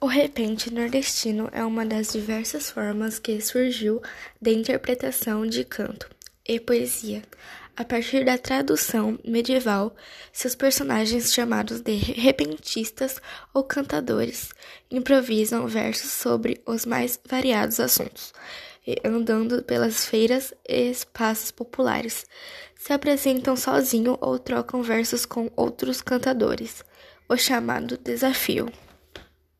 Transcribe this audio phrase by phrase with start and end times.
[0.00, 4.00] O repente nordestino é uma das diversas formas que surgiu
[4.40, 6.08] da interpretação de canto
[6.46, 7.20] e poesia.
[7.76, 9.94] A partir da tradução medieval,
[10.32, 13.20] seus personagens, chamados de repentistas
[13.52, 14.50] ou cantadores,
[14.88, 18.32] improvisam versos sobre os mais variados assuntos,
[18.86, 22.24] e andando pelas feiras e espaços populares,
[22.76, 26.84] se apresentam sozinho ou trocam versos com outros cantadores,
[27.28, 28.72] o chamado desafio.